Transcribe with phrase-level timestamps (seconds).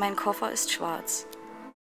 [0.00, 1.26] Mein Koffer ist schwarz.